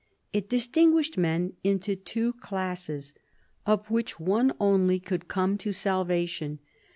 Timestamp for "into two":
1.63-2.33